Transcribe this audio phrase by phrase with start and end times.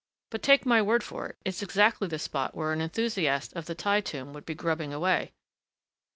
[0.31, 3.75] But take my word for it, it's exactly the spot where an enthusiast of the
[3.75, 5.31] Thi Tomb would be grubbing away....